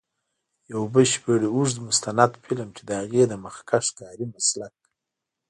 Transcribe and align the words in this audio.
یو 0.73 0.81
بشپړ 0.95 1.39
اوږد 1.55 1.77
مستند 1.87 2.31
فلم، 2.43 2.69
چې 2.77 2.81
د 2.87 2.89
هغې 3.01 3.23
د 3.27 3.33
مخکښ 3.45 3.85
کاري 3.99 4.25
مسلک. 4.35 4.75